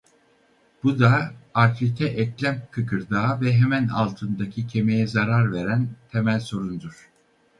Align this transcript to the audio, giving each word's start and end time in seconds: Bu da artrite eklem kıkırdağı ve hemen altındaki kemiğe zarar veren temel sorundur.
Bu 0.83 0.99
da 0.99 1.31
artrite 1.53 2.05
eklem 2.05 2.67
kıkırdağı 2.71 3.41
ve 3.41 3.53
hemen 3.53 3.87
altındaki 3.87 4.67
kemiğe 4.67 5.07
zarar 5.07 5.51
veren 5.53 5.89
temel 6.11 6.39
sorundur. 6.39 7.09